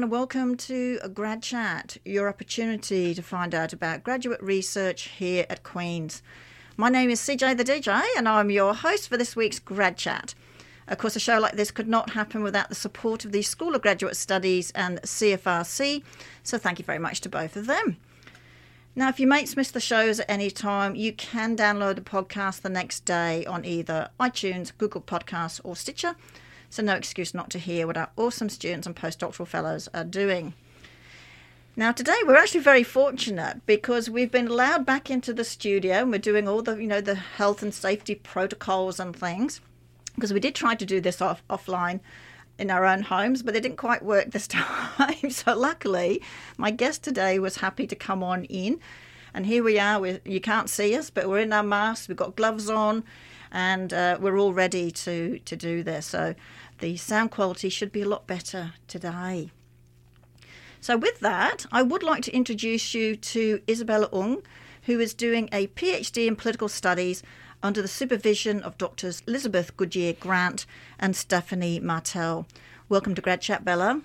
[0.00, 5.64] And welcome to Grad Chat, your opportunity to find out about graduate research here at
[5.64, 6.22] Queen's.
[6.76, 10.36] My name is CJ the DJ and I'm your host for this week's Grad Chat.
[10.86, 13.74] Of course, a show like this could not happen without the support of the School
[13.74, 16.04] of Graduate Studies and CFRC,
[16.44, 17.96] so thank you very much to both of them.
[18.94, 22.60] Now, if your mates miss the shows at any time, you can download the podcast
[22.60, 26.14] the next day on either iTunes, Google Podcasts, or Stitcher.
[26.70, 30.54] So, no excuse not to hear what our awesome students and postdoctoral fellows are doing.
[31.76, 36.10] Now, today we're actually very fortunate because we've been allowed back into the studio and
[36.10, 39.60] we're doing all the, you know, the health and safety protocols and things
[40.16, 42.00] because we did try to do this off, offline
[42.58, 45.30] in our own homes, but it didn't quite work this time.
[45.30, 46.20] so, luckily,
[46.56, 48.80] my guest today was happy to come on in.
[49.32, 50.00] And here we are.
[50.00, 53.04] We're, you can't see us, but we're in our masks, we've got gloves on,
[53.52, 56.06] and uh, we're all ready to, to do this.
[56.06, 56.34] So,
[56.78, 59.50] the sound quality should be a lot better today.
[60.80, 64.42] So, with that, I would like to introduce you to Isabella Ung,
[64.82, 67.22] who is doing a PhD in political studies
[67.62, 70.66] under the supervision of Doctors Elizabeth Goodyear Grant
[70.98, 72.46] and Stephanie Martel.
[72.88, 74.02] Welcome to Grad Chat, Bella.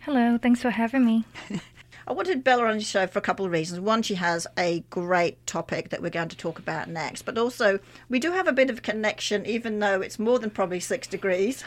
[0.00, 1.24] Hello, thanks for having me.
[2.06, 3.80] I wanted Bella on the show for a couple of reasons.
[3.80, 7.78] One, she has a great topic that we're going to talk about next, but also
[8.10, 11.64] we do have a bit of connection, even though it's more than probably six degrees.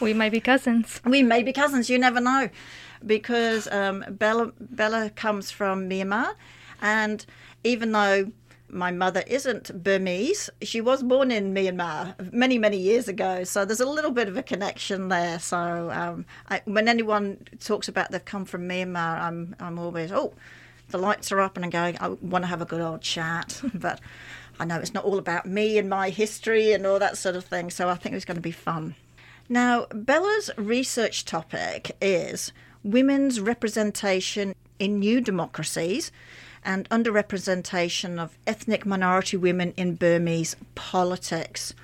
[0.00, 1.00] we may be cousins.
[1.14, 1.88] We may be cousins.
[1.88, 2.50] You never know,
[3.04, 6.34] because um, Bella Bella comes from Myanmar,
[6.82, 7.24] and
[7.62, 8.32] even though
[8.74, 10.50] my mother isn't Burmese.
[10.62, 13.44] She was born in Myanmar many, many years ago.
[13.44, 15.38] So there's a little bit of a connection there.
[15.38, 20.34] So um, I, when anyone talks about they've come from Myanmar, I'm, I'm always, oh,
[20.88, 23.62] the lights are up and I'm going, I want to have a good old chat.
[23.74, 24.00] but
[24.58, 27.44] I know it's not all about me and my history and all that sort of
[27.44, 27.70] thing.
[27.70, 28.96] So I think it's going to be fun.
[29.48, 36.10] Now, Bella's research topic is women's representation in new democracies
[36.64, 41.74] and underrepresentation of ethnic minority women in Burmese politics.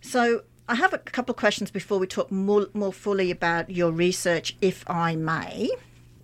[0.00, 3.92] So, I have a couple of questions before we talk more, more fully about your
[3.92, 5.70] research, if I may.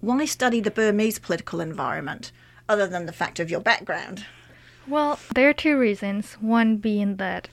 [0.00, 2.32] Why study the Burmese political environment,
[2.68, 4.26] other than the fact of your background?
[4.88, 6.34] Well, there are two reasons.
[6.34, 7.48] One being that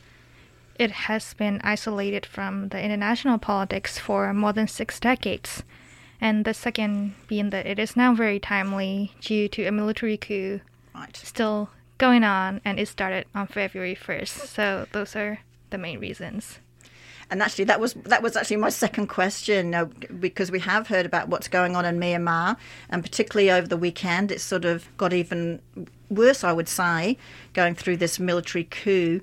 [0.79, 5.63] it has been isolated from the international politics for more than six decades
[6.22, 10.62] and the second being that it is now very timely due to a military coup
[10.94, 11.16] right.
[11.16, 14.47] still going on, and it started on February 1st.
[14.47, 16.59] So those are the main reasons.
[17.31, 19.85] And actually, that was that was actually my second question uh,
[20.19, 22.58] because we have heard about what's going on in Myanmar,
[22.90, 25.62] and particularly over the weekend, it's sort of got even
[26.09, 27.18] worse, I would say,
[27.53, 29.22] going through this military coup.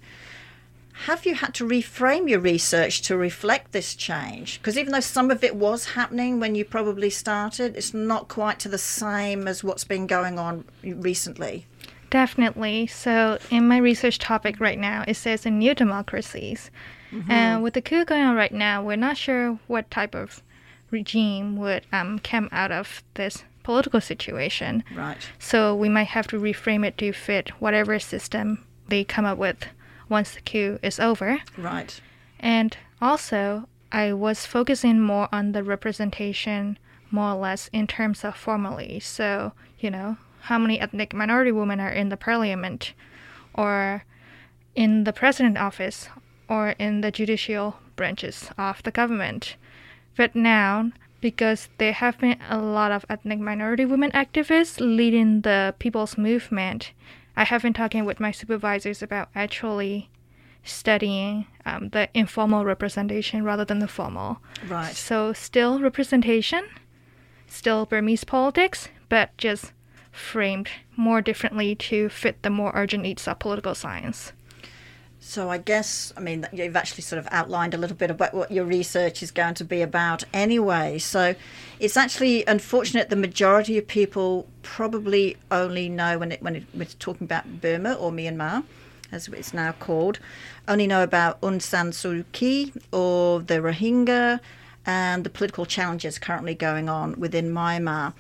[1.05, 4.59] Have you had to reframe your research to reflect this change?
[4.59, 8.59] Because even though some of it was happening when you probably started, it's not quite
[8.61, 11.67] to the same as what's been going on recently.
[12.11, 12.87] Definitely.
[12.87, 16.71] So, in my research topic right now, it says in new democracies.
[17.13, 17.31] Mm-hmm.
[17.31, 20.43] And with the coup going on right now, we're not sure what type of
[20.91, 24.83] regime would um, come out of this political situation.
[24.95, 25.19] Right.
[25.39, 29.67] So, we might have to reframe it to fit whatever system they come up with
[30.09, 31.39] once the coup is over.
[31.57, 32.01] Right.
[32.39, 36.79] And also, I was focusing more on the representation,
[37.11, 39.01] more or less, in terms of formally.
[39.01, 42.93] So, you know, how many ethnic minority women are in the parliament,
[43.55, 44.05] or
[44.75, 46.09] in the president office,
[46.49, 49.57] or in the judicial branches of the government.
[50.17, 55.75] But now, because there have been a lot of ethnic minority women activists leading the
[55.79, 56.93] people's movement,
[57.37, 60.11] I have been talking with my supervisors about actually
[60.65, 64.39] studying um, the informal representation rather than the formal.
[64.67, 64.95] Right.
[64.95, 66.65] So, still representation,
[67.47, 69.73] still Burmese politics, but just
[70.11, 74.33] framed more differently to fit the more urgent needs of political science.
[75.29, 78.53] So I guess, I mean, you've actually sort of outlined a little bit about what
[78.53, 80.99] your research is going to be about anyway.
[80.99, 81.35] So
[81.81, 86.85] it's actually unfortunate the majority of people probably only know when it, when it, we're
[86.85, 88.63] talking about Burma or Myanmar,
[89.11, 90.21] as it's now called,
[90.69, 94.39] only know about Aung San Suu Kyi or the Rohingya
[94.87, 98.15] and the political challenges currently going on within Myanmar.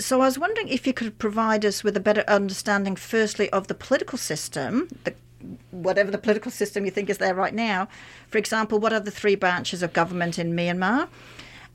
[0.00, 3.68] So I was wondering if you could provide us with a better understanding, firstly, of
[3.68, 5.14] the political system, the
[5.70, 7.88] whatever the political system you think is there right now.
[8.28, 11.08] For example, what are the three branches of government in Myanmar?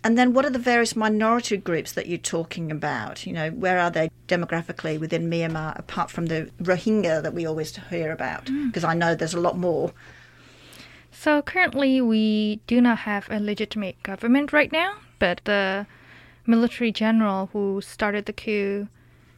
[0.04, 3.26] And then what are the various minority groups that you're talking about?
[3.26, 7.76] You know, where are they demographically within Myanmar, apart from the Rohingya that we always
[7.90, 8.46] hear about?
[8.46, 8.90] Because mm.
[8.90, 9.92] I know there's a lot more.
[11.12, 15.88] So currently, we do not have a legitimate government right now, but the
[16.46, 18.88] military general who started the coup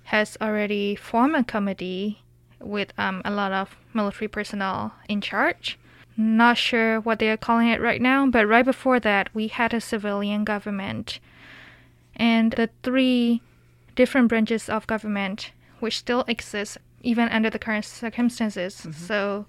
[0.03, 2.21] has already formed a committee
[2.59, 5.77] with um, a lot of military personnel in charge.
[6.17, 9.73] Not sure what they are calling it right now, but right before that, we had
[9.73, 11.19] a civilian government.
[12.15, 13.41] And the three
[13.95, 18.85] different branches of government, which still exist even under the current circumstances.
[18.94, 19.45] So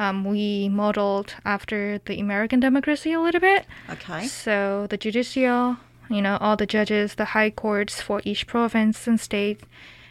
[0.00, 3.66] um, we modeled after the American democracy a little bit.
[3.88, 4.26] Okay.
[4.26, 5.76] So the judicial,
[6.08, 9.60] you know, all the judges, the high courts for each province and state,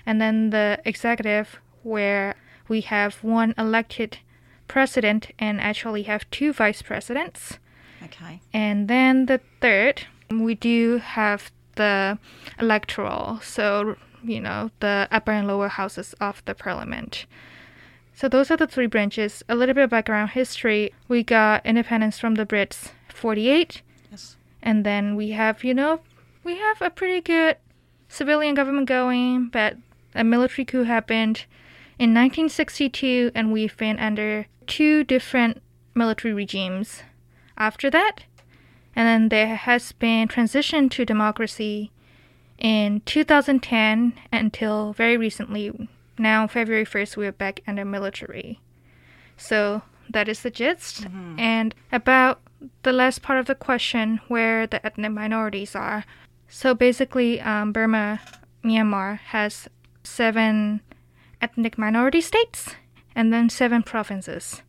[0.05, 2.35] and then the executive, where
[2.67, 4.19] we have one elected
[4.67, 7.57] president and actually have two vice presidents.
[8.03, 8.41] Okay.
[8.53, 12.17] And then the third, we do have the
[12.59, 17.25] electoral, so, you know, the upper and lower houses of the parliament.
[18.13, 19.43] So those are the three branches.
[19.47, 20.93] A little bit of background history.
[21.07, 23.81] We got independence from the Brits 48,
[24.11, 24.35] Yes.
[24.61, 26.01] and then we have, you know,
[26.43, 27.57] we have a pretty good
[28.09, 29.77] civilian government going, but
[30.15, 31.45] a military coup happened
[31.99, 35.61] in 1962, and we've been under two different
[35.93, 37.03] military regimes
[37.57, 38.23] after that.
[38.95, 41.91] And then there has been transition to democracy
[42.57, 45.89] in 2010 until very recently.
[46.17, 48.61] Now, February 1st, we are back under military.
[49.35, 51.05] So that is the gist.
[51.37, 52.41] And about
[52.83, 56.05] the last part of the question, where the ethnic minorities are.
[56.47, 58.19] So basically, um, Burma,
[58.63, 59.67] Myanmar has
[60.03, 60.81] seven
[61.41, 62.75] ethnic minority states
[63.15, 64.61] and then seven provinces.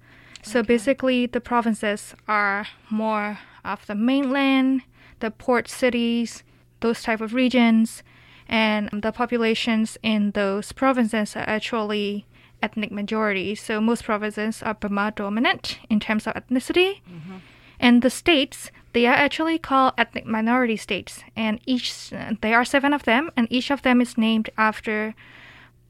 [0.42, 4.82] So basically, the provinces are more of the mainland,
[5.20, 6.42] the port cities,
[6.80, 8.02] those type of regions,
[8.48, 12.26] and the populations in those provinces are actually
[12.62, 13.54] ethnic majority.
[13.54, 17.00] So most provinces are Burma dominant in terms of ethnicity.
[17.08, 17.36] Mm-hmm.
[17.78, 22.92] And the states, they are actually called ethnic minority states, and each there are seven
[22.92, 25.14] of them, and each of them is named after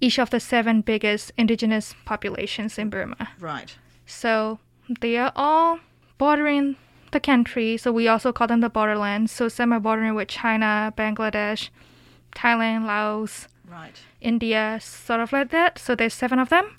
[0.00, 3.29] each of the seven biggest indigenous populations in Burma.
[3.38, 3.76] Right.
[4.06, 4.58] So
[5.00, 5.81] they are all
[6.19, 6.76] bordering
[7.12, 7.76] the country.
[7.76, 9.32] So we also call them the borderlands.
[9.32, 11.70] So some are bordering with China, Bangladesh,
[12.35, 13.94] Thailand, Laos, Right.
[14.20, 15.79] India, sort of like that.
[15.79, 16.76] So there's seven of them.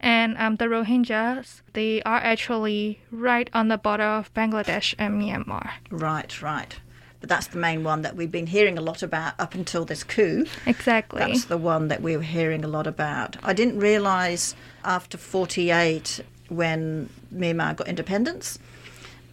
[0.00, 5.70] And um, the Rohingyas, they are actually right on the border of Bangladesh and Myanmar.
[5.90, 6.42] Right.
[6.42, 6.80] Right.
[7.22, 10.02] But that's the main one that we've been hearing a lot about up until this
[10.02, 10.44] coup.
[10.66, 11.20] Exactly.
[11.20, 13.36] That's the one that we were hearing a lot about.
[13.44, 14.54] I didn't realise
[14.84, 18.58] after 48 when Myanmar got independence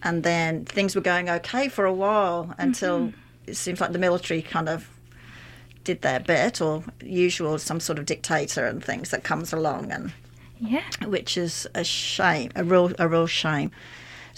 [0.02, 3.16] and then things were going okay for a while until mm-hmm.
[3.50, 4.88] it seems like the military kind of
[5.82, 10.12] did their bit or usual some sort of dictator and things that comes along and
[10.60, 10.84] yeah.
[11.06, 13.70] which is a shame, a real a real shame.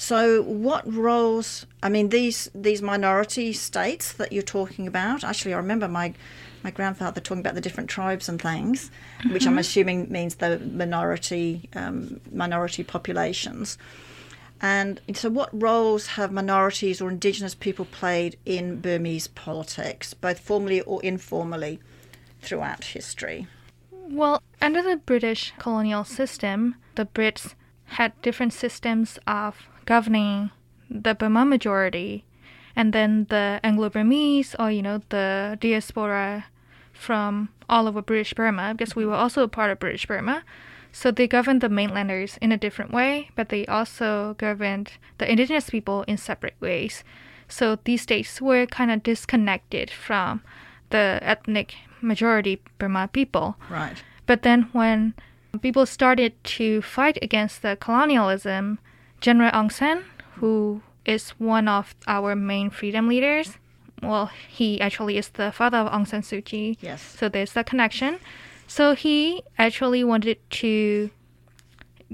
[0.03, 1.65] So, what roles?
[1.81, 5.23] I mean, these these minority states that you're talking about.
[5.23, 6.13] Actually, I remember my
[6.65, 8.91] my grandfather talking about the different tribes and things,
[9.31, 13.79] which I'm assuming means the minority um, minority populations.
[14.61, 20.81] And so, what roles have minorities or indigenous people played in Burmese politics, both formally
[20.81, 21.79] or informally,
[22.41, 23.47] throughout history?
[23.93, 27.55] Well, under the British colonial system, the Brits
[27.85, 30.51] had different systems of governing
[30.91, 32.25] the Burma majority,
[32.77, 36.47] and then the Anglo Burmese, or you know, the diaspora
[36.93, 40.45] from all over British Burma, because we were also a part of British Burma.
[40.93, 45.71] So they governed the mainlanders in a different way, but they also governed the indigenous
[45.71, 47.03] people in separate ways.
[47.49, 50.43] So these states were kind of disconnected from
[50.91, 53.57] the ethnic majority Burma people.
[53.71, 54.03] Right.
[54.27, 55.15] But then when
[55.63, 58.79] people started to fight against the colonialism,
[59.23, 63.57] General Aung San, who is one of our main freedom leaders,
[64.03, 66.77] well, he actually is the father of Aung San Suu Kyi.
[66.81, 67.01] Yes.
[67.01, 68.19] So there's that connection.
[68.67, 71.11] So he actually wanted to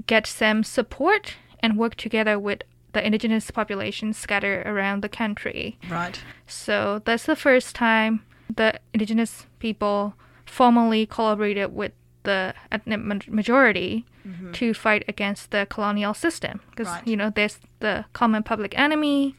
[0.05, 2.61] get some support and work together with
[2.93, 5.77] the indigenous populations scattered around the country.
[5.89, 6.21] Right.
[6.47, 8.21] So that's the first time
[8.55, 10.13] the indigenous people
[10.45, 11.91] formally collaborated with
[12.23, 14.51] the ethnic ma- majority mm-hmm.
[14.53, 16.61] to fight against the colonial system.
[16.69, 17.07] Because, Right.
[17.07, 19.35] you know, there's the common public enemy,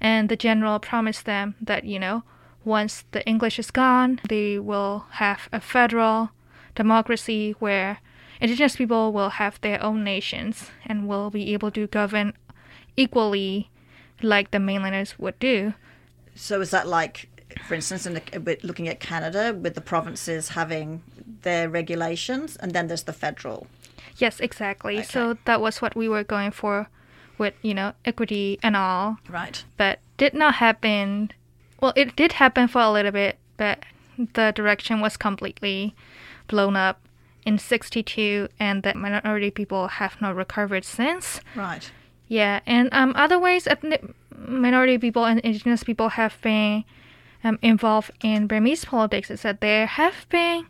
[0.00, 2.22] and the general promised them that, you know,
[2.64, 6.30] once the English is gone, they will have a federal
[6.74, 7.98] democracy where
[8.40, 12.32] indigenous people will have their own nations and will be able to govern
[12.96, 13.70] equally
[14.22, 15.74] like the mainlanders would do.
[16.34, 17.28] So is that like,
[17.66, 21.02] for instance, in the, looking at Canada, with the provinces having
[21.42, 23.66] their regulations, and then there's the federal.
[24.18, 25.02] Yes, exactly.
[25.02, 26.88] So that was what we were going for
[27.38, 29.64] with, you know, equity and all, Right.
[29.76, 31.30] but did not happen.
[31.80, 33.84] Well, it did happen for a little bit, but
[34.34, 35.94] the direction was completely
[36.48, 37.00] blown up
[37.46, 41.40] in 62 and that minority people have not recovered since.
[41.56, 41.90] Right.
[42.28, 44.04] Yeah, and um, other ways ethnic
[44.36, 46.84] minority people and indigenous people have been
[47.44, 50.66] um, involved in Burmese politics is that there have been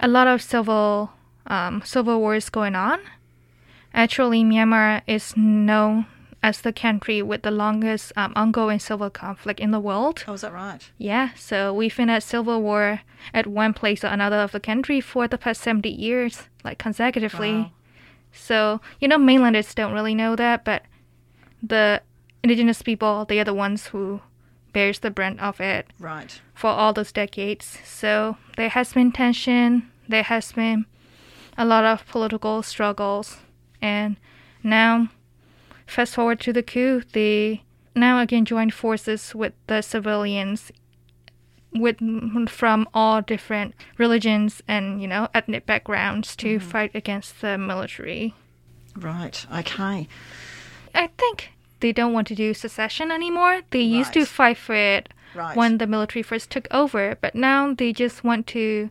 [0.00, 1.12] a lot of civil
[1.46, 3.00] um, civil wars going on.
[3.94, 6.06] Actually, Myanmar is known
[6.42, 10.24] as the country with the longest um, ongoing civil conflict in the world.
[10.26, 10.90] Oh, is that right?
[10.98, 13.00] Yeah, so we've been at civil war
[13.32, 17.52] at one place or another of the country for the past 70 years, like consecutively.
[17.52, 17.72] Wow.
[18.32, 20.82] So, you know, mainlanders don't really know that, but
[21.62, 22.02] the
[22.42, 24.20] indigenous people, they are the ones who
[24.72, 26.40] bears the brunt of it Right.
[26.54, 27.78] for all those decades.
[27.84, 30.86] So there has been tension, there has been
[31.56, 33.38] a lot of political struggles,
[33.80, 34.16] and
[34.62, 35.08] now,
[35.86, 37.62] fast forward to the coup, they
[37.94, 40.72] now again joined forces with the civilians.
[41.74, 42.00] With
[42.50, 46.68] from all different religions and you know ethnic backgrounds to mm-hmm.
[46.68, 48.34] fight against the military.
[48.94, 49.46] Right.
[49.50, 50.06] Okay.
[50.94, 51.52] I think
[51.82, 53.60] they don't want to do secession anymore.
[53.70, 55.56] They used to fight for it Right.
[55.56, 58.88] when the military first took over, but now they just want to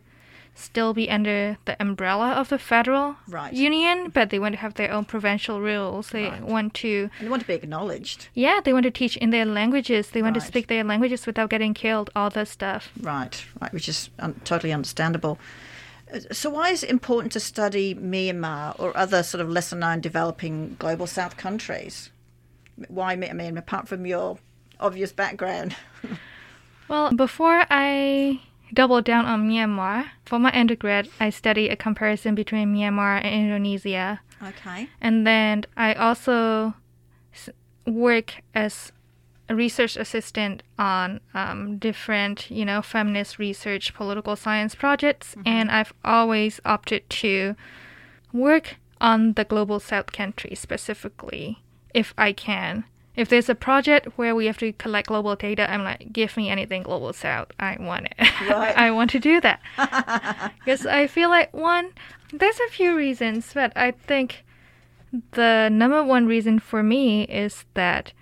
[0.54, 3.54] still be under the umbrella of the federal Right.
[3.54, 6.10] union, but they want to have their own provincial rules.
[6.10, 6.42] They Right.
[6.42, 8.28] want to, And you want to be acknowledged.
[8.34, 10.10] yeah, they want to teach in their languages.
[10.10, 10.42] They want Right.
[10.42, 12.10] to speak their languages without getting killed.
[12.14, 12.90] All that stuff.
[13.00, 13.42] Right.
[13.62, 13.72] Right.
[13.72, 15.38] Which is un- totally understandable.
[16.14, 20.00] Uh, So, why is it important to study Myanmar or other sort of lesser known
[20.02, 22.10] developing global south countries?
[22.88, 24.38] Why, Mi- I mean, apart from your
[24.80, 25.76] obvious background?
[26.88, 28.40] Well, before I
[28.74, 34.20] doubled down on Myanmar, for my undergrad, I studied a comparison between Myanmar and Indonesia.
[34.42, 34.88] okay.
[35.00, 36.74] And then I also
[37.86, 38.92] work as
[39.48, 45.34] a research assistant on um, different, you know, feminist research, political science projects.
[45.46, 47.56] And I've always opted to
[48.34, 51.58] work on the global south countries specifically,
[51.94, 52.84] if I can.
[53.14, 56.48] If there's a project where we have to collect global data, I'm like, give me
[56.48, 57.48] anything global south.
[57.60, 58.14] I want it.
[58.48, 58.76] Right.
[58.76, 59.60] I want to do that.
[60.58, 61.90] Because I feel like, one,
[62.32, 64.44] there's a few reasons, but I think
[65.32, 68.12] the number one reason for me is that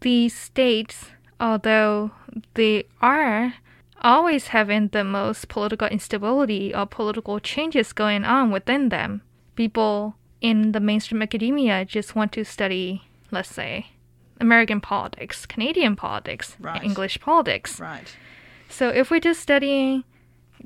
[0.00, 1.06] these states,
[1.40, 2.10] although
[2.54, 3.54] they are
[4.02, 9.22] always having the most political instability or political changes going on within them,
[9.56, 10.14] people
[10.50, 12.86] in the mainstream academia just want to study,
[13.30, 13.86] let's say,
[14.40, 16.82] American politics, Canadian politics, Right.
[16.84, 17.80] English politics.
[17.80, 18.08] Right.
[18.68, 20.04] So if we're just studying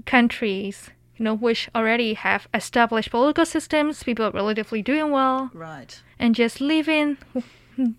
[0.06, 6.00] countries, you know, which already have established political systems, people are relatively doing well, Right.
[6.18, 7.18] and just leaving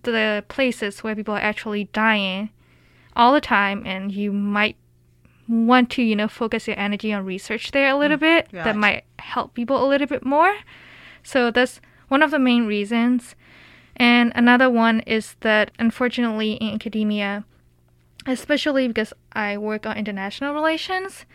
[0.03, 2.49] the places where people are actually dying
[3.15, 4.75] all the time, and you might
[5.47, 8.47] want to, you know, focus your energy on research there a little mm, bit.
[8.53, 8.63] right.
[8.65, 10.53] That might help people a little bit more.
[11.23, 13.35] So that's one of the main reasons.
[13.95, 17.43] And another one is that unfortunately in academia,
[18.25, 21.25] especially because I work on international relations,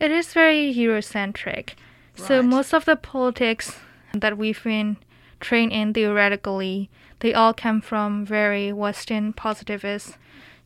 [0.00, 1.74] it is very Eurocentric.
[2.16, 3.76] So most of the politics
[4.12, 4.96] that we've been
[5.40, 6.88] trained in theoretically,
[7.20, 10.16] they all come from very Western positivist,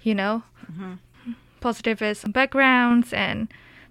[0.03, 1.33] you know, mm-hmm.
[1.61, 3.49] positivist backgrounds and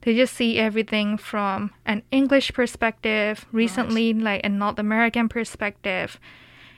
[0.07, 6.17] they just see everything from an English perspective, recently like a North American perspective.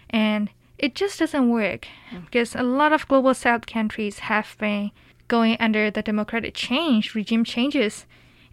[0.09, 2.25] And it just doesn't work mm.
[2.25, 4.89] because a lot of global south countries have been
[5.27, 8.07] going under the democratic change, regime changes.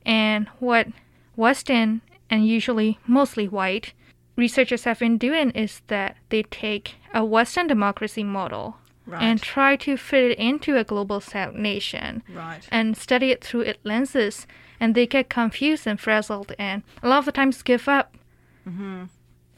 [0.04, 0.88] And what
[1.36, 3.94] Western and usually mostly white
[4.36, 9.22] researchers have been doing is that they take a Western democracy model Right.
[9.22, 12.66] and try to fit it into a global south nation Right.
[12.72, 14.48] and study it through its lenses
[14.80, 18.14] and they get confused and frazzled and a lot of the times give up
[18.68, 19.04] mm-hmm.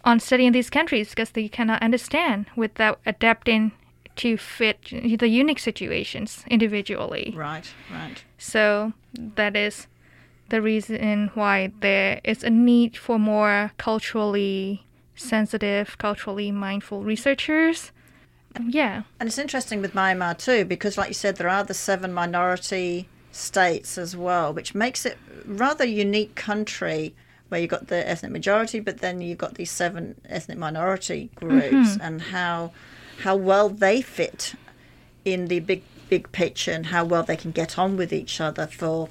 [0.04, 3.72] on studying these countries because they cannot understand without adapting
[4.16, 7.32] to fit the unique situations individually.
[7.36, 7.72] Right.
[7.90, 8.24] Right.
[8.36, 9.86] So that is
[10.48, 14.84] the reason why there is a need for more culturally
[15.14, 17.92] sensitive, culturally mindful researchers.
[18.60, 19.02] Yeah.
[19.20, 23.08] And it's interesting with Myanmar too, because like you said, there are the seven minority
[23.38, 25.16] states as well, which makes it
[25.46, 27.14] rather unique country
[27.48, 31.72] where you've got the ethnic majority, but then you've got these seven ethnic minority groups
[31.72, 32.00] mm-hmm.
[32.02, 32.72] and how
[33.22, 34.54] how well they fit
[35.24, 38.66] in the big big picture and how well they can get on with each other
[38.66, 39.08] for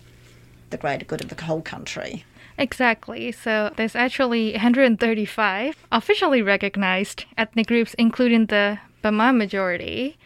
[0.69, 2.25] the greater good of the whole country.
[2.57, 3.31] Exactly.
[3.31, 10.17] So there's actually 135 officially recognized ethnic groups, including the Bama majority,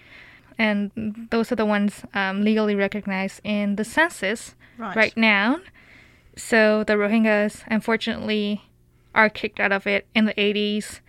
[0.61, 0.91] and
[1.31, 4.95] those are the ones um, legally recognized in the census Right.
[4.95, 5.47] right now.
[6.35, 8.61] So the Rohingyas, unfortunately,
[9.13, 11.01] are kicked out of it in the 80s,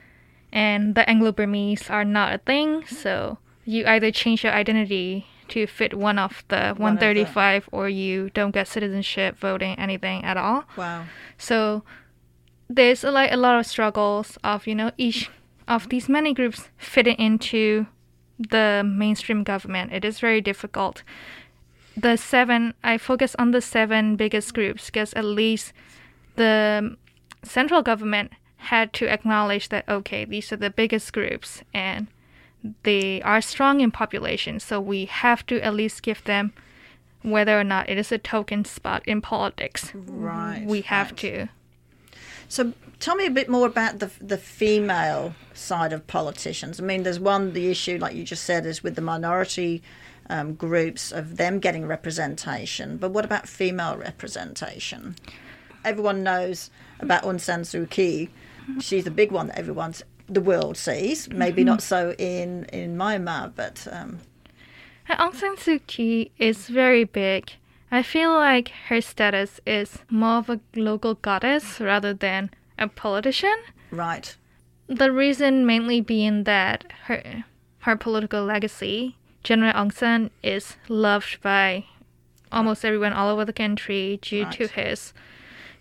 [0.53, 2.85] and the Anglo Burmese are not a thing.
[2.87, 7.89] So you either change your identity to fit one of the One of 135, or
[7.89, 10.65] you don't get citizenship, voting, anything at all.
[10.77, 11.05] Wow.
[11.39, 11.83] So
[12.69, 15.31] there's a, like a lot of struggles of you know each
[15.69, 17.87] of these many groups fitting into
[18.51, 19.93] the mainstream government.
[19.93, 21.03] It is very difficult.
[21.97, 25.73] The seven, I focus on the seven biggest groups because at least
[26.37, 26.97] the
[27.43, 32.07] central government had to acknowledge that okay, these are the biggest groups and
[32.85, 36.53] they are strong in population, so we have to at least give them
[37.23, 39.93] whether or not it is a token spot in politics.
[39.95, 40.65] Right.
[40.65, 41.17] We have right.
[41.19, 41.49] to.
[42.53, 46.79] So tell me a bit more about the the female side of politicians.
[46.79, 49.83] I mean, there's one the issue, like you just said, is with the minority
[50.29, 52.99] um, groups of them getting representation.
[52.99, 55.17] But what about female representation?
[55.83, 56.69] Everyone knows
[57.01, 58.29] about Aung San Suu Kyi.
[58.81, 61.31] She's the big one that everyone's the world sees.
[61.31, 64.19] Maybe not so in in Myanmar, but um,
[65.09, 67.53] Aung San Suu Kyi is very big.
[67.93, 73.55] I feel like her status is more of a local goddess rather than a politician.
[73.91, 74.35] right,
[74.89, 77.45] The reason mainly being that her
[77.81, 81.85] her political legacy, General Aung San, is loved by
[82.51, 85.13] almost everyone all over the country due to his,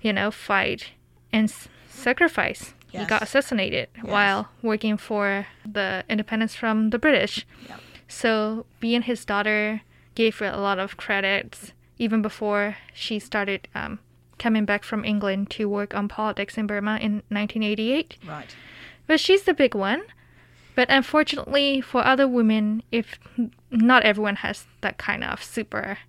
[0.01, 0.91] you know, fight
[1.31, 2.73] and s- sacrifice.
[2.91, 3.29] He got Yes.
[3.29, 7.45] assassinated while working for the independence from the British.
[7.69, 7.77] Yeah.
[8.07, 9.81] So being his daughter
[10.15, 13.99] gave her a lot of credits even before she started um,
[14.39, 18.17] coming back from England to work on politics in Burma in 1988.
[18.27, 18.55] right,
[19.05, 20.01] But she's the big one.
[20.73, 23.19] But unfortunately, for other women, if
[23.69, 25.99] not everyone has that kind of super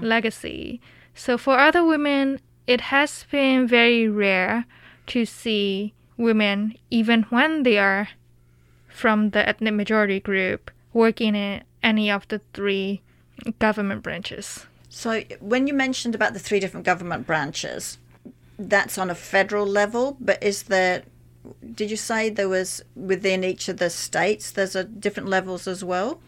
[0.00, 0.80] legacy.
[1.14, 4.64] So for other women, it has been very rare
[5.08, 8.08] to see women, even when they are
[8.88, 13.02] from the ethnic majority group, working in any of the three
[13.58, 14.66] government branches.
[14.94, 17.98] So when you mentioned about the three different government branches,
[18.56, 21.02] that's on a federal level, but is there
[21.74, 25.84] did you say there was within each of the states there's a different levels as
[25.84, 26.20] well?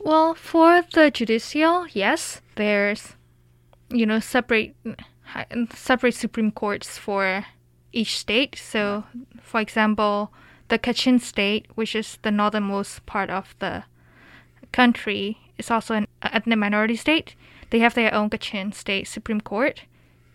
[0.00, 3.14] Well, for the judicial, yes, there's,
[3.88, 4.74] you know, separate
[5.72, 7.46] separate supreme courts for
[7.92, 8.56] each state.
[8.56, 9.04] So,
[9.40, 10.32] for example,
[10.66, 13.84] the Kachin state, which is the northernmost part of the
[14.72, 17.36] country, is also an ethnic minority state.
[17.70, 19.84] They have their own Kachin state supreme court.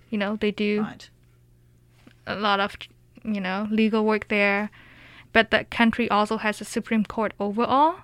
[0.09, 1.09] You know, they do Right.
[2.27, 2.75] a lot of
[3.23, 4.69] you know legal work there.
[5.33, 7.95] But the country also has a supreme court overall.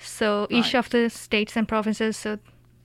[0.00, 2.38] So each of the states and provinces so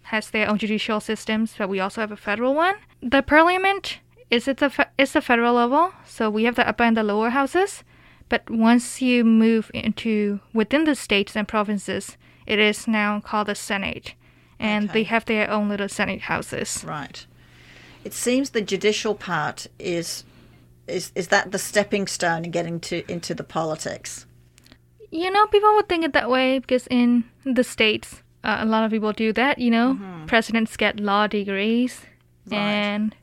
[0.04, 2.76] has their own judicial systems but we also have a federal one.
[3.02, 5.94] The parliament is at the fe- is the federal level.
[6.06, 7.84] So we have the upper and the lower houses.
[8.30, 13.56] But once you move into within the states and provinces it is now called the
[13.56, 14.16] senate
[14.62, 14.94] and Okay.
[14.94, 17.26] they have their own little senate houses Right.
[18.04, 20.24] It seems the judicial part is
[20.88, 24.26] is is that the stepping stone in getting to into the politics.
[25.12, 28.84] You know, people would think it that way because in the States, uh, a lot
[28.86, 29.58] of people do that.
[29.60, 29.98] You know,
[30.28, 32.02] presidents get law degrees
[32.48, 32.58] Right.
[32.58, 33.16] and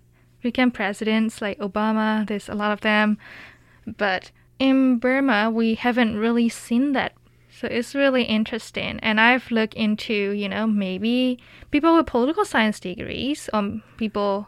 [0.42, 2.26] become presidents like Obama.
[2.26, 3.18] There's a lot of them.
[3.86, 7.12] But in Burma, we haven't really seen that.
[7.58, 9.00] So it's really interesting.
[9.02, 11.40] And I've looked into, you know, maybe
[11.72, 14.46] people with political science degrees or people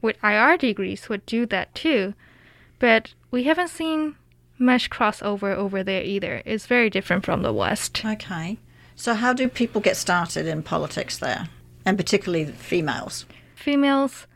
[0.00, 2.14] with IR degrees would do that too.
[2.78, 4.16] But we haven't seen
[4.58, 6.42] much crossover over there either.
[6.46, 8.02] It's very different from the West.
[8.02, 8.58] Okay.
[8.94, 11.50] So how do people get started in politics there?
[11.84, 13.26] And particularly females.
[13.54, 14.26] Females,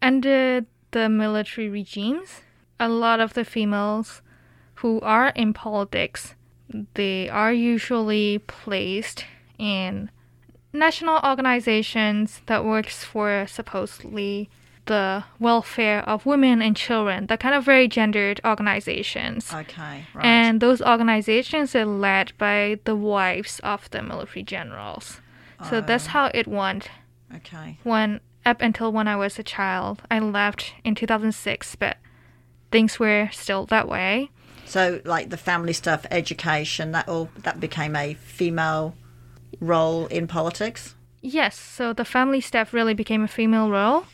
[0.00, 2.42] under the military regimes,
[2.78, 4.22] a lot of the females
[4.76, 6.36] who are in politics,
[6.94, 9.24] they are usually placed
[9.58, 10.10] in
[10.72, 14.48] national organizations that works for supposedly
[14.86, 19.52] the welfare of women and children, the kind of very gendered organizations.
[19.52, 20.04] Okay.
[20.14, 20.24] Right.
[20.24, 25.20] And those organizations are led by the wives of the military generals.
[25.70, 25.80] So oh.
[25.80, 26.88] that's how it went
[27.36, 27.78] okay.
[27.84, 30.02] when up until when I was a child.
[30.10, 31.98] I left in 2006, but
[32.72, 34.30] things were still that way.
[34.72, 38.94] So like the family stuff, education, that all that became a female
[39.60, 40.94] role in politics.
[41.20, 44.04] Yes, so the family stuff really became a female role.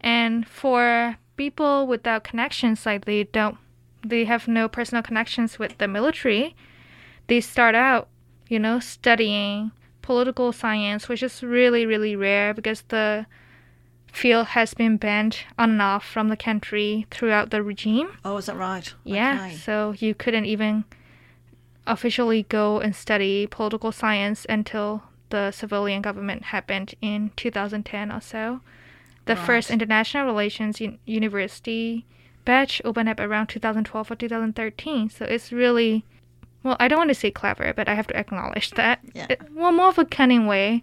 [0.00, 3.58] And for people without connections, like they don't,
[4.04, 6.56] they have no personal connections with the military,
[7.26, 8.08] they start out
[8.48, 9.70] you know, studying
[10.02, 13.26] political science, which is really, really rare because the
[14.18, 18.08] field has been banned on and off from the country throughout the regime.
[18.24, 18.92] Oh, is that right?
[19.04, 19.54] Yeah, Okay.
[19.56, 20.84] so you couldn't even
[21.86, 28.60] officially go and study political science until the civilian government happened in 2010 or so.
[29.26, 32.06] The first international relations un- university
[32.46, 35.10] batch opened up around 2012 or 2013.
[35.10, 36.04] So it's really,
[36.62, 39.00] well, I don't want to say clever, but I have to acknowledge that.
[39.12, 39.26] Yeah.
[39.28, 40.82] It- well, more of a cunning way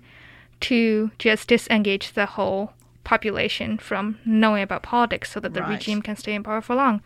[0.61, 2.73] to just disengage the whole
[3.05, 5.71] population from knowing about politics so that the Right.
[5.71, 7.01] regime can stay in power for long.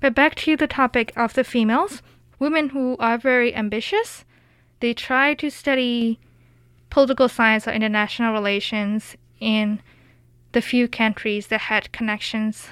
[0.00, 2.02] But back to the topic of the females,
[2.40, 4.24] women who are very ambitious,
[4.80, 6.18] they try to study
[6.90, 9.80] political science or international relations in
[10.50, 12.68] the few countries that had connections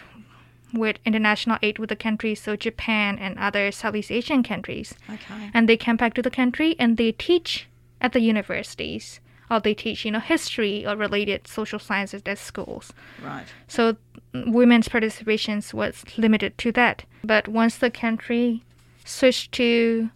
[0.73, 4.95] with international aid with the countries, so Japan and other Southeast Asian countries.
[5.09, 5.51] Okay.
[5.55, 7.67] And they come back to the country and they teach
[8.01, 12.93] at the universities, or they teach, you know, history or related social sciences at schools.
[13.23, 13.47] Right.
[13.69, 13.97] So
[14.33, 17.05] women's participations was limited to that.
[17.25, 18.63] But once the country
[19.05, 20.11] switched to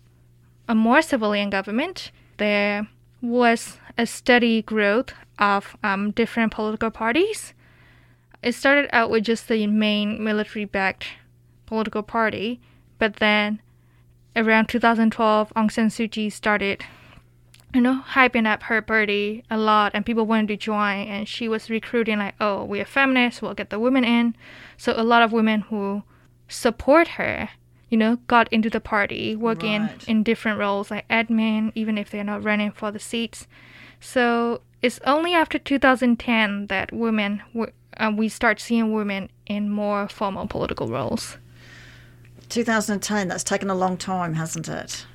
[0.69, 2.87] a more civilian government, there
[3.21, 7.55] was a steady growth of um, different political parties.
[8.43, 11.07] It started out with just the main military backed
[11.67, 12.61] political party,
[12.99, 13.61] but then
[14.37, 16.85] around 2012, Aung San Suu Kyi started
[17.75, 21.49] you know, hyping up her party a lot and people wanted to join and she
[21.49, 24.37] was recruiting like, oh, we're feminists, we'll get the women in.
[24.77, 26.05] So a lot of women who
[26.49, 27.51] support her,
[27.91, 30.09] you know, got into the party, working Right.
[30.09, 33.47] in different roles like admin, even if they're not running for the seats.
[34.01, 40.09] So it's only after 2010 that women, were, uh, we start seeing women in more
[40.09, 41.39] formal political roles.
[42.51, 45.07] 2010, that's taken a long time, hasn't it?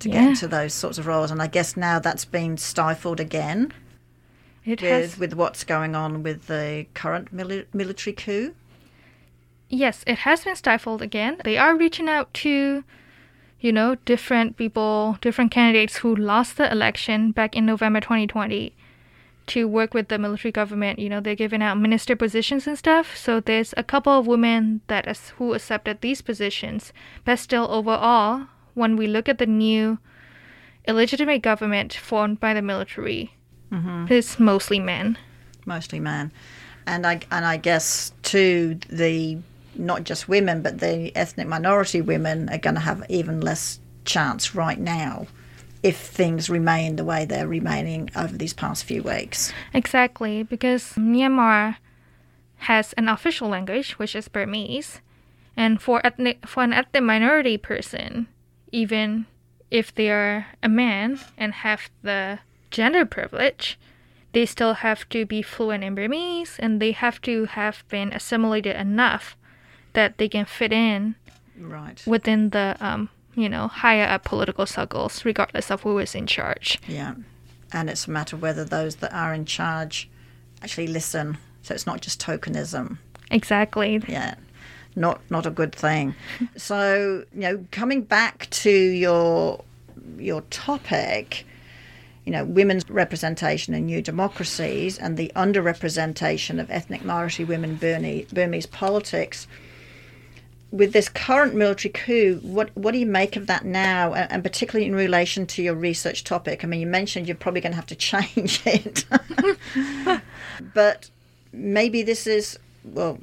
[0.00, 0.20] To Yeah.
[0.20, 1.30] get into those sorts of roles.
[1.30, 3.72] And I guess now that's been stifled again
[4.64, 8.54] It with, has with what's going on with the current mili- military coup.
[9.68, 11.36] Yes, it has been stifled again.
[11.44, 12.82] They are reaching out to,
[13.60, 18.74] you know, different people, different candidates who lost the election back in November 2020
[19.46, 20.98] to work with the military government.
[20.98, 23.16] You know, they're giving out minister positions and stuff.
[23.16, 26.92] So there's a couple of women that as, who accepted these positions.
[27.24, 28.46] But still, overall,
[28.80, 29.98] when we look at the new
[30.88, 33.32] illegitimate government formed by the military,
[33.70, 34.06] mm-hmm.
[34.08, 35.16] it's mostly men.
[35.66, 36.32] mostly men,
[36.86, 39.38] and I and I guess too the
[39.76, 44.54] not just women but the ethnic minority women are going to have even less chance
[44.54, 45.26] right now
[45.82, 49.52] if things remain the way they're remaining over these past few weeks.
[49.72, 51.76] Exactly, because Myanmar
[52.68, 55.00] has an official language, which is Burmese,
[55.56, 58.26] and for ethnic for an ethnic minority person,
[58.72, 59.26] even
[59.70, 63.78] if they are a man and have the gender privilege,
[64.32, 68.76] they still have to be fluent in Burmese, and they have to have been assimilated
[68.76, 69.36] enough
[69.92, 71.16] that they can fit in
[71.58, 72.02] Right.
[72.06, 76.78] within the um, you know higher up political circles, regardless of who is in charge.
[76.86, 77.14] Yeah.
[77.72, 80.08] And it's a matter of whether those that are in charge
[80.62, 81.38] actually listen.
[81.62, 82.98] So it's not just tokenism.
[83.30, 84.02] Exactly.
[84.08, 84.34] Yeah.
[84.96, 86.14] Not not a good thing.
[86.56, 89.64] So, you know, coming back to your
[90.18, 91.44] your topic,
[92.24, 98.26] you know, women's representation in new democracies and the underrepresentation of ethnic minority women in
[98.32, 99.46] Burmese, politics.
[100.70, 104.42] With this current military coup, what what do you make of that now, and, and
[104.44, 106.62] particularly in relation to your research topic?
[106.62, 109.04] I mean, you mentioned you're probably going to have to change it,
[110.74, 111.10] but
[111.52, 113.18] maybe this is well.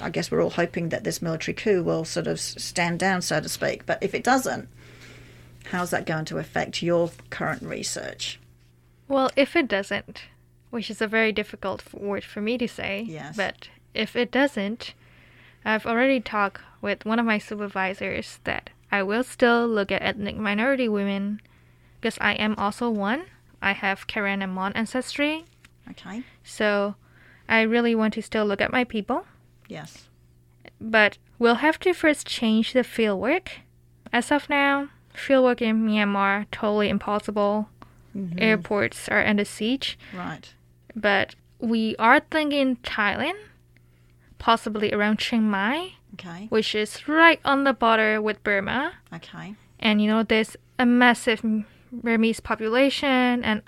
[0.00, 3.40] I guess we're all hoping that this military coup will sort of stand down, so
[3.40, 3.86] to speak.
[3.86, 4.68] But if it doesn't,
[5.66, 8.38] how's that going to affect your current research?
[9.08, 10.22] Well, if it doesn't,
[10.70, 13.36] which is a very difficult word for me to say, Yes.
[13.36, 14.94] but if it doesn't,
[15.64, 20.36] I've already talked with one of my supervisors that I will still look at ethnic
[20.36, 21.40] minority women
[22.00, 23.24] because I am also one.
[23.60, 25.44] I have Karen and Mon ancestry,
[25.90, 26.22] Okay.
[26.42, 26.96] so
[27.48, 29.26] I really want to still look at my people.
[29.68, 30.08] Yes.
[30.80, 33.48] But we'll have to first change the fieldwork.
[34.12, 37.68] As of now, fieldwork in Myanmar totally impossible.
[38.16, 38.38] Mm-hmm.
[38.40, 39.98] Airports are under siege.
[40.14, 40.52] Right.
[40.94, 43.38] but we are thinking Thailand,
[44.38, 46.46] possibly around Chiang Mai, Okay.
[46.50, 48.92] which is right on the border with Burma.
[49.14, 49.54] Okay.
[49.80, 51.42] And you know, there's a massive
[51.90, 53.62] Burmese population, and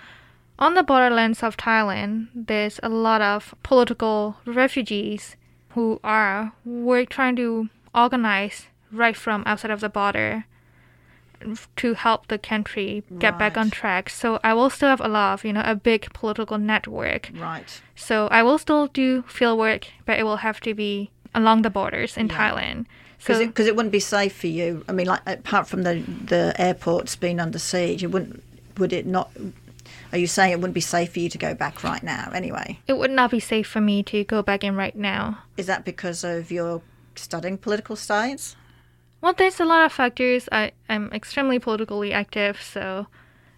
[0.58, 5.36] on the borderlands of Thailand, there's a lot of political refugees
[5.74, 10.44] who are we're trying to organize right from outside of the border
[11.76, 14.08] to help the country get back on track.
[14.08, 17.30] So I will still have a lot of, you know, a big political network.
[17.34, 17.80] Right.
[17.94, 21.70] So I will still do field work, but it will have to be along the
[21.70, 22.38] borders in Yeah.
[22.38, 22.86] Thailand.
[23.18, 24.84] Because So it, 'cause it wouldn't be safe for you.
[24.88, 28.42] I mean, like apart from the the airports being under siege, it wouldn't.
[28.78, 29.30] Would it not?
[30.14, 32.30] Are you saying it wouldn't be safe for you to go back right now?
[32.32, 35.40] Anyway, it would not be safe for me to go back in right now.
[35.56, 36.82] is that because of your
[37.16, 38.54] studying political science?
[39.20, 40.48] Well, there's a lot of factors.
[40.52, 43.08] I am extremely politically active, so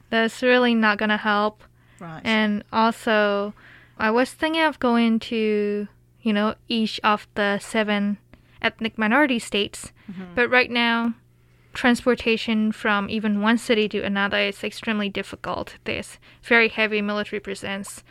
[0.08, 1.62] that's really not gonna help.
[2.00, 2.22] Right.
[2.24, 3.52] And also,
[3.98, 5.88] I was thinking of going to,
[6.22, 8.16] you know, each of the seven
[8.62, 9.92] ethnic minority states.
[10.10, 10.34] Mm-hmm.
[10.34, 11.12] But right now,
[11.76, 15.76] transportation from even one city to another is extremely difficult.
[15.84, 18.02] There's very heavy military presence.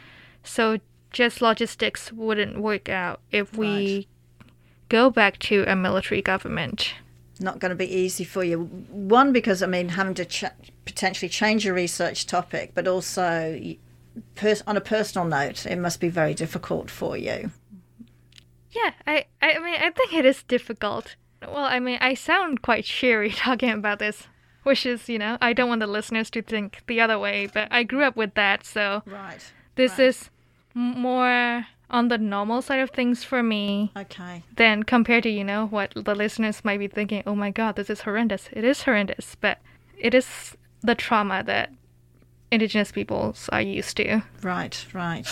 [0.43, 0.77] So
[1.11, 4.07] just logistics wouldn't work out if we Right.
[4.89, 6.93] go back to a military government.
[7.37, 8.61] not going to be easy for you.
[8.91, 10.45] One, because I mean, having to ch-
[10.85, 13.59] potentially change your research topic, but also
[14.35, 17.51] pers- on a personal note, it must be very difficult for you.
[18.71, 21.15] Yeah, I, I mean, I think it is difficult.
[21.41, 24.27] Well, I mean, I sound quite cheery talking about this,
[24.63, 27.67] which is, you know, I don't want the listeners to think the other way, but
[27.71, 29.41] I grew up with that, so Right.
[29.75, 30.05] this right.
[30.07, 30.29] is
[30.73, 34.43] more on the normal side of things for me Okay.
[34.55, 37.89] than compared to, you know, what the listeners might be thinking, oh my god, this
[37.89, 38.49] is horrendous.
[38.51, 39.59] It is horrendous, but
[39.97, 41.71] it is the trauma that
[42.51, 44.21] indigenous peoples are used to.
[44.41, 45.25] Right, right.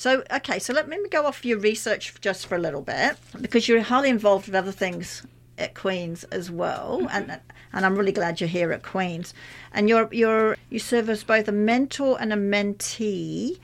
[0.00, 3.68] So, okay, so let me go off your research just for a little bit because
[3.68, 5.26] you're highly involved with other things
[5.58, 7.08] at Queen's as well, mm-hmm.
[7.10, 7.40] and
[7.74, 9.34] and I'm really glad you're here at Queen's.
[9.74, 13.58] And you're you're you serve as both a mentor and a mentee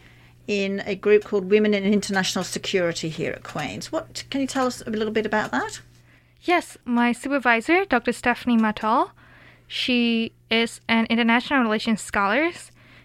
[0.47, 3.91] in a group called Women in International Security here at Queen's.
[3.91, 5.81] What can you tell us a little bit about that?
[6.43, 8.13] Yes, my supervisor, Dr.
[8.13, 9.11] Stephanie Martel,
[9.67, 12.53] she is an international relations scholar,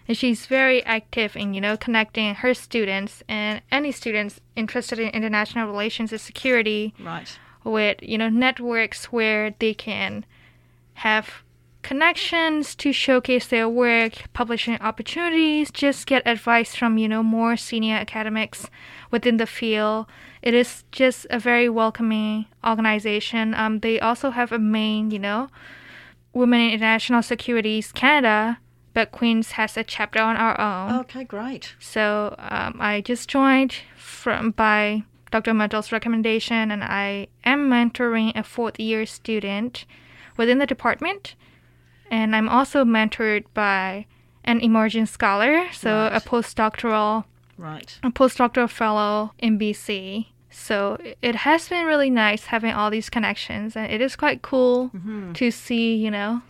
[0.08, 5.08] and she's very active in, you know, connecting her students and any students interested in
[5.10, 7.38] international relations and security Right.
[7.64, 10.24] with, you know, networks where they can
[10.94, 11.42] have
[11.82, 17.96] connections to showcase their work, publishing opportunities, just get advice from, you know, more senior
[17.96, 18.68] academics
[19.10, 20.06] within the field.
[20.42, 23.54] It is just a very welcoming organization.
[23.54, 25.48] Um, they also have a main, you know,
[26.32, 28.58] Women in International Securities Canada,
[28.94, 31.00] but Queens has a chapter on our own.
[31.00, 31.74] Okay, great.
[31.80, 35.54] So um, I just joined from by Dr.
[35.54, 39.86] Martel's recommendation, and I am mentoring a fourth year student
[40.36, 41.34] within the department.
[42.10, 44.06] And I'm also mentored by
[44.44, 46.16] an emerging scholar, so Right.
[46.16, 47.24] a postdoctoral
[47.56, 47.98] Right.
[48.02, 50.26] a postdoctoral fellow in BC.
[50.50, 54.90] So it has been really nice having all these connections, and it is quite cool
[55.34, 56.42] to see, you know,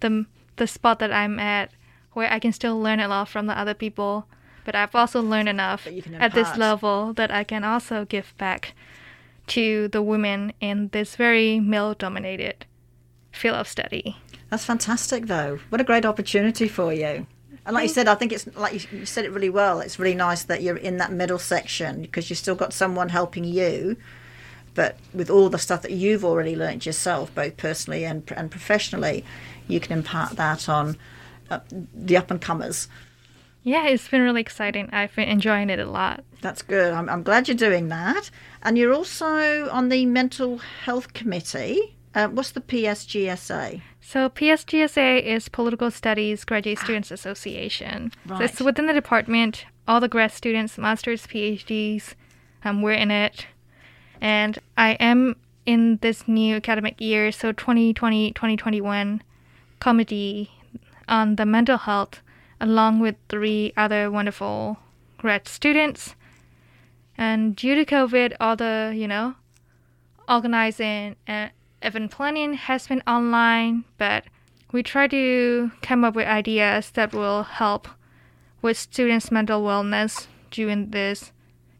[0.00, 0.24] the
[0.56, 1.70] the spot that I'm at,
[2.12, 4.26] where I can still learn a lot from the other people,
[4.64, 8.04] but I've also learned enough That you can at this level that I can also
[8.04, 8.74] give back
[9.48, 12.64] to the women in this very male-dominated
[13.32, 14.16] field of study.
[14.50, 15.58] That's fantastic, though.
[15.70, 17.26] What a great opportunity for you.
[17.64, 19.80] And like you said, I think it's like you, you said it really well.
[19.80, 23.44] It's really nice that you're in that middle section because you've still got someone helping
[23.44, 23.96] you,
[24.74, 29.24] but with all the stuff that you've already learnt yourself, both personally and and professionally,
[29.68, 30.96] you can impart that on
[31.52, 31.60] uh,
[31.94, 32.88] the up and comers.
[33.62, 34.88] Yeah, it's been really exciting.
[34.92, 36.24] I've been enjoying it a lot.
[36.40, 36.92] That's good.
[36.92, 38.30] I'm, I'm glad you're doing that.
[38.62, 41.96] And you're also on the mental health committee.
[42.14, 43.80] Uh, what's the PSGSA?
[44.00, 48.12] So PSGSA is Political Studies Graduate Students Association.
[48.28, 49.64] So it's within the department.
[49.86, 52.14] All the grad students, masters, PhDs,
[52.64, 53.46] um, we're in it.
[54.20, 55.36] And I am
[55.66, 59.20] in this new academic year, so 2020-2021
[59.80, 60.50] committee
[61.12, 62.22] on the mental health,
[62.60, 64.78] along with three other wonderful
[65.18, 66.16] grad students.
[67.18, 69.34] And due to COVID, all the you know
[70.28, 74.24] organizing and event planning has been online, but
[74.72, 77.86] we try to come up with ideas that will help
[78.62, 81.30] with students' mental wellness during this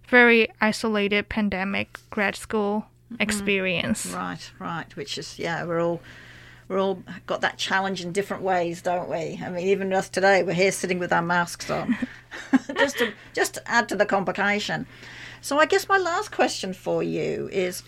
[0.06, 3.22] very isolated pandemic grad school mm-hmm.
[3.22, 4.12] experience.
[4.12, 4.94] Right, right.
[4.94, 6.02] Which is yeah, we're all
[6.68, 9.40] we're all got that challenge in different ways, don't we?
[9.42, 11.96] I mean, even us today, we're here sitting with our masks on,
[12.76, 14.86] just to just to add to the complication.
[15.40, 17.82] So I guess my last question for you is,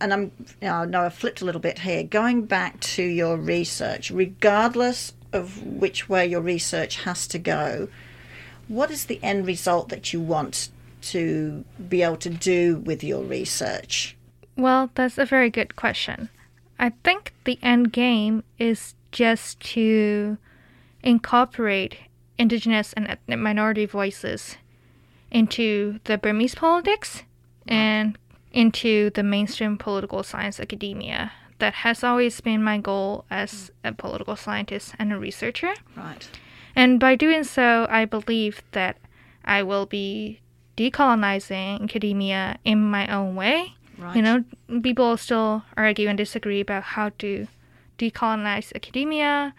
[0.00, 2.02] and I'm you know, no, I flipped a little bit here.
[2.02, 7.88] Going back to your research, regardless of which way your research has to go,
[8.68, 13.22] what is the end result that you want to be able to do with your
[13.22, 14.16] research?
[14.56, 16.28] Well, that's a very good question.
[16.78, 20.38] I think the end game is just to
[21.02, 21.96] incorporate
[22.38, 24.56] indigenous and ethnic minority voices
[25.30, 27.24] into the Burmese politics
[27.66, 28.16] and
[28.52, 31.32] into the mainstream political science academia.
[31.58, 35.74] That has always been my goal as a political scientist and a researcher.
[35.96, 36.28] Right.
[36.76, 38.96] And by doing so, I believe that
[39.44, 40.40] I will be
[40.76, 43.74] decolonizing academia in my own way.
[43.98, 44.16] Right.
[44.16, 44.44] You know,
[44.82, 47.46] people still argue and disagree about how to
[47.98, 49.54] decolonize academia.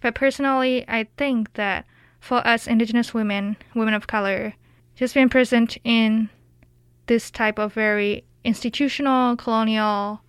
[0.00, 1.86] But personally, I think that
[2.20, 4.54] for us Indigenous women, women of color,
[4.96, 6.28] just being present in
[7.06, 10.20] this type of very institutional, colonial,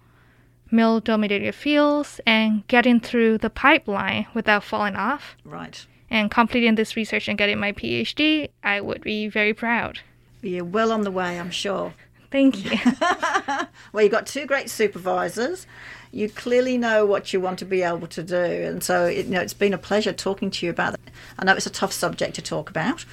[0.69, 5.85] male dominated fields and getting through the pipeline without falling off Right.
[6.09, 9.99] and completing this research and getting my PhD, I would be very proud.
[10.41, 11.93] You're well on the way, I'm sure.
[12.31, 12.77] Thank you.
[13.93, 15.65] Well, you've got two great supervisors.
[16.11, 19.31] You clearly know what you want to be able to do, and so it, you
[19.31, 20.99] know it's been a pleasure talking to you about it.
[21.39, 23.05] I know it's a tough subject to talk about,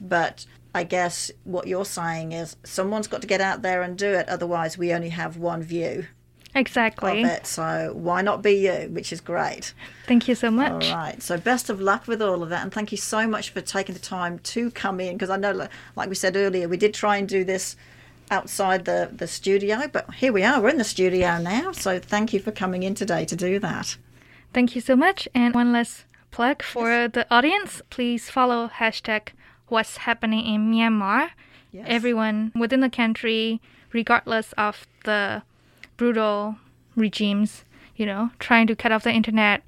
[0.00, 0.44] but
[0.74, 4.28] I guess what you're saying is someone's got to get out there and do it.
[4.28, 6.06] Otherwise, we only have one view
[6.54, 7.22] exactly.
[7.22, 7.46] of it.
[7.46, 8.88] So why not be you?
[8.90, 9.72] Which is great.
[10.06, 10.90] Thank you so much.
[10.90, 11.22] All right.
[11.22, 13.94] So best of luck with all of that, and thank you so much for taking
[13.94, 15.16] the time to come in.
[15.16, 17.76] Because I know, like we said earlier, we did try and do this
[18.30, 20.60] outside the the studio, but here we are.
[20.60, 21.72] We're in the studio now.
[21.72, 23.96] So thank you for coming in today to do that.
[24.52, 25.28] Thank you so much.
[25.34, 27.82] And one last plug for the audience.
[27.90, 29.28] Please follow hashtag
[29.68, 31.30] what's happening in Myanmar.
[31.72, 31.84] Yes.
[31.88, 33.60] Everyone within the country,
[33.92, 35.42] regardless of the
[35.96, 36.56] brutal
[36.96, 37.64] regimes,
[37.96, 39.62] you know, trying to cut off the internet.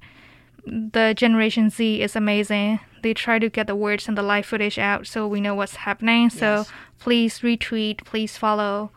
[0.65, 2.79] The Generation Z is amazing.
[3.01, 5.75] They try to get the words and the live footage out so we know what's
[5.75, 6.29] happening.
[6.29, 6.71] So Yes.
[7.01, 8.91] Please retweet, please follow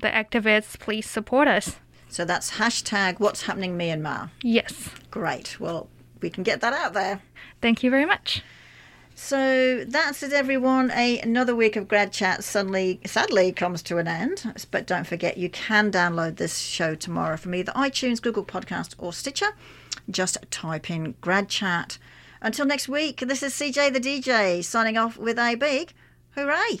[0.00, 1.76] the activists, please support us.
[2.08, 4.30] So that's hashtag What's Happening Myanmar.
[4.40, 4.90] Yes.
[5.10, 5.58] Great.
[5.60, 5.88] Well,
[6.22, 7.20] we can get that out there.
[7.60, 8.42] Thank you very much.
[9.16, 10.90] So that's it, everyone.
[10.92, 14.66] A, another week of Grad Chat suddenly, sadly, comes to an end.
[14.70, 19.12] But don't forget, you can download this show tomorrow from either iTunes, Google Podcast, or
[19.12, 19.52] Stitcher.
[20.08, 21.98] Just type in Grad Chat.
[22.40, 25.92] Until next week, this is CJ the DJ signing off with a big
[26.36, 26.80] hooray.